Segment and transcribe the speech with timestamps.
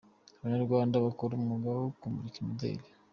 [0.39, 2.85] Abanyarwanda bakora umwuga wo kumurika imideli.